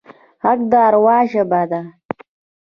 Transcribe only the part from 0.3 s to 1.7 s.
غږ د اروا ژبه